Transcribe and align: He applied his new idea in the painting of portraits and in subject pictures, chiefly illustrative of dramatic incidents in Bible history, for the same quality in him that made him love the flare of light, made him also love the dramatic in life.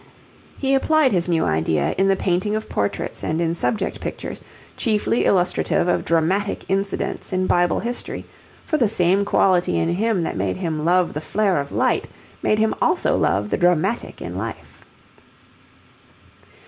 He 0.57 0.73
applied 0.73 1.11
his 1.11 1.29
new 1.29 1.45
idea 1.45 1.93
in 1.95 2.07
the 2.07 2.15
painting 2.15 2.55
of 2.55 2.67
portraits 2.67 3.23
and 3.23 3.39
in 3.39 3.53
subject 3.53 4.01
pictures, 4.01 4.41
chiefly 4.75 5.25
illustrative 5.25 5.87
of 5.87 6.03
dramatic 6.03 6.65
incidents 6.67 7.31
in 7.31 7.45
Bible 7.45 7.81
history, 7.81 8.25
for 8.65 8.77
the 8.77 8.89
same 8.89 9.23
quality 9.25 9.77
in 9.77 9.89
him 9.89 10.23
that 10.23 10.35
made 10.35 10.57
him 10.57 10.85
love 10.85 11.13
the 11.13 11.21
flare 11.21 11.61
of 11.61 11.71
light, 11.71 12.07
made 12.41 12.57
him 12.57 12.73
also 12.81 13.15
love 13.15 13.51
the 13.51 13.57
dramatic 13.57 14.23
in 14.23 14.35
life. 14.39 14.83